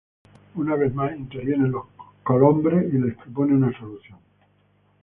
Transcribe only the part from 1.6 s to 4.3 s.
los Colombres y les proponen una solución.